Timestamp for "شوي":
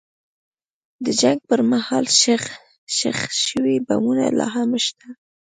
3.45-3.75